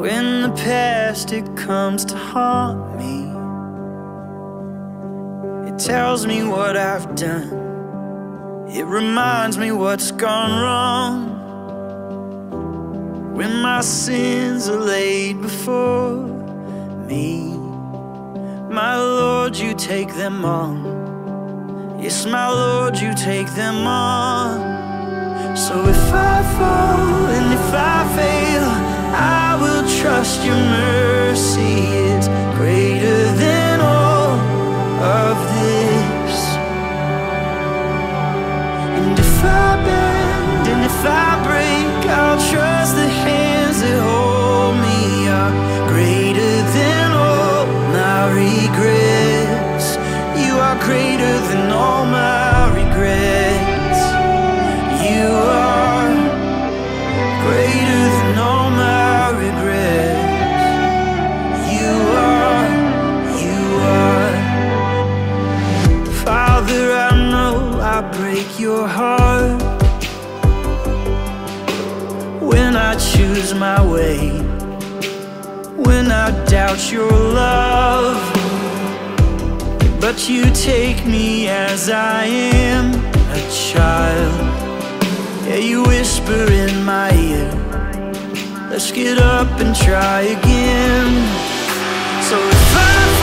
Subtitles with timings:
[0.00, 3.28] When the past it comes to haunt me,
[5.68, 8.66] it tells me what I've done.
[8.70, 11.36] It reminds me what's gone wrong.
[13.34, 16.16] When my sins are laid before
[17.06, 17.58] me,
[18.70, 22.00] my Lord, you take them on.
[22.02, 25.54] Yes, my Lord, you take them on.
[25.54, 28.39] So if I fall and if I fail,
[30.00, 30.99] trust your mercy
[72.90, 74.30] I choose my way,
[75.76, 78.18] when I doubt your love.
[80.00, 82.86] But you take me as I am,
[83.30, 84.40] a child.
[85.46, 87.52] Yeah, you whisper in my ear.
[88.68, 91.12] Let's get up and try again.
[92.28, 93.19] So if I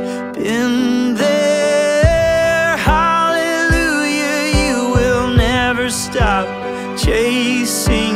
[0.00, 2.76] been there.
[2.76, 6.46] Hallelujah, you will never stop
[6.96, 8.07] chasing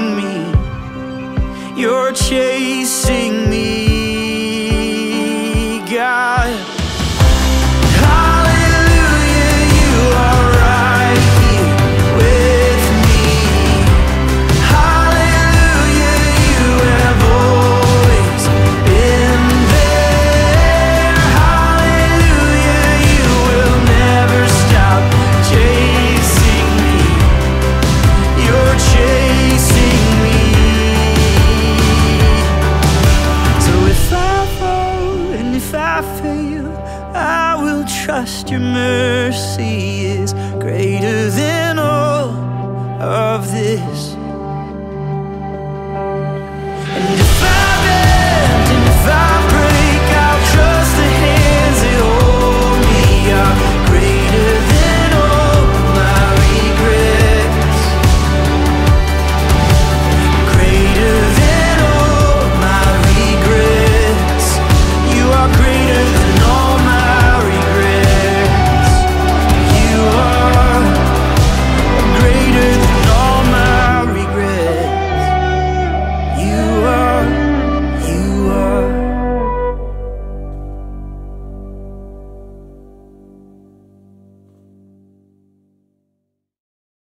[38.23, 39.72] trust your mercy.